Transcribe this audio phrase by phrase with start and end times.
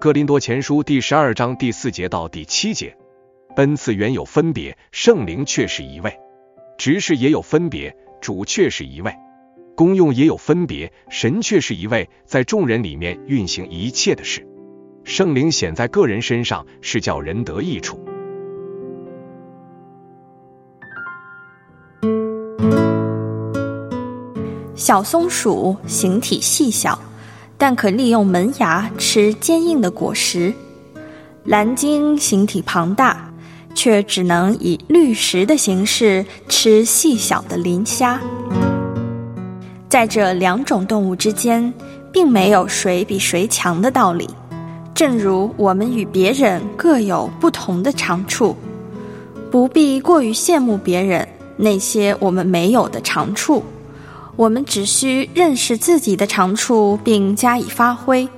[0.00, 2.96] 哥林多前书第十二章第四节到第七节，
[3.56, 6.10] 恩赐原有分别，圣灵却是一位；
[6.78, 9.12] 执事也有分别，主却是一位；
[9.76, 14.48] 功用也有分别，神却是一位，在众人里面运行一切的事。
[15.04, 18.02] 圣灵显在个人身上，是叫人得益处。
[24.74, 26.98] 小松鼠形体细小。
[27.60, 30.50] 但可利用门牙吃坚硬的果实。
[31.44, 33.30] 蓝鲸形体庞大，
[33.74, 38.18] 却只能以滤食的形式吃细小的磷虾。
[39.90, 41.70] 在这两种动物之间，
[42.10, 44.26] 并没有谁比谁强的道理。
[44.94, 48.56] 正如我们与别人各有不同的长处，
[49.50, 53.62] 不必过于羡慕别人那些我们没有的长处。
[54.36, 58.28] 我们只需认识自己的长处并加以发挥，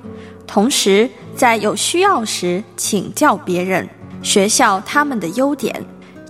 [0.45, 3.87] 同时在有需要时请教别人，
[4.21, 5.83] 学校他们的优点，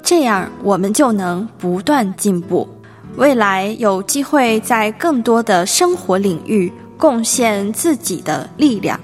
[0.03, 2.67] 这样我们就能不断进步。
[3.15, 8.99] 未来有机会在更多的生活领域贡献自己的力量。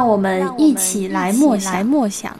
[0.00, 1.84] 让我们一起来默想。
[1.84, 2.34] 默想。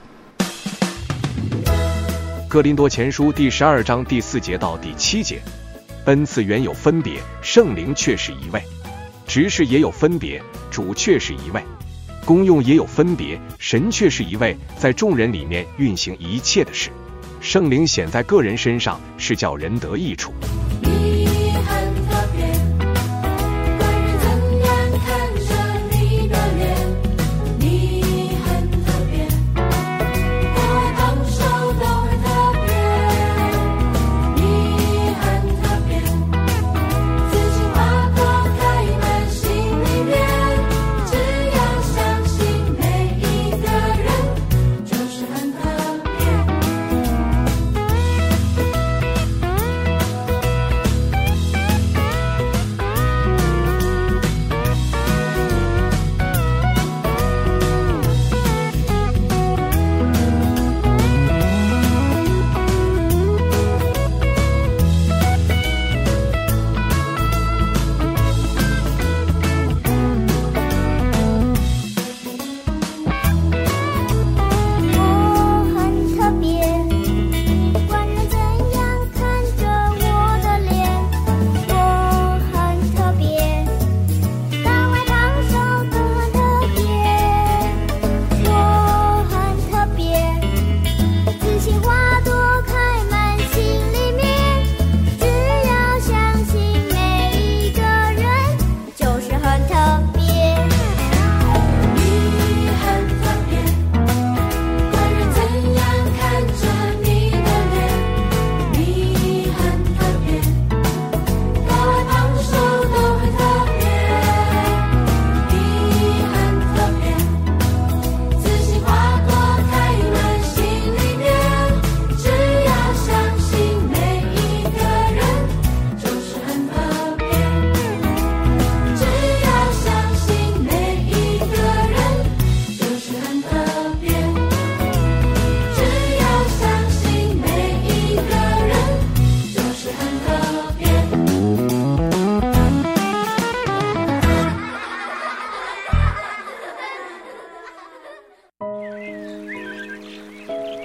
[2.48, 5.42] 哥林多前书第十二章第四节到第七节，
[6.06, 8.60] 恩赐原有分别，圣灵却是一位；
[9.26, 11.60] 执事也有分别，主却是一位；
[12.24, 16.88] 功用也有分别，神却是一位，在众人里面运行一切的事。
[17.42, 20.32] 圣灵显在个人身上，是叫人得益处。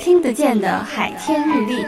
[0.05, 1.83] 听得见的海天日历。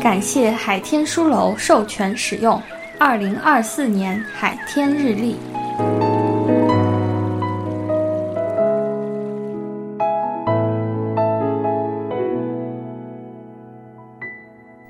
[0.00, 2.60] 感谢海天书楼授权使用
[2.98, 5.36] 二零二四年海天日历。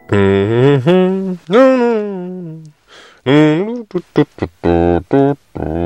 [0.09, 2.65] 嗯哼，嗯
[3.25, 5.82] 嗯，嘟嘟嘟嘟嘟嘟。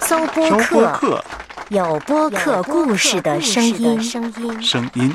[0.00, 0.50] 搜播
[0.94, 1.24] 客，
[1.68, 4.02] 有播客故事的声音。
[4.02, 5.14] 声音。